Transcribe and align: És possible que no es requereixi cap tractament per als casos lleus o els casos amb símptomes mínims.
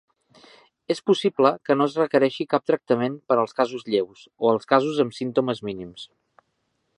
És 0.93 1.01
possible 1.09 1.51
que 1.69 1.75
no 1.81 1.87
es 1.89 1.97
requereixi 2.01 2.47
cap 2.53 2.65
tractament 2.71 3.19
per 3.33 3.37
als 3.43 3.53
casos 3.61 3.85
lleus 3.95 4.25
o 4.47 4.55
els 4.55 4.67
casos 4.73 5.03
amb 5.05 5.19
símptomes 5.19 5.63
mínims. 5.71 6.09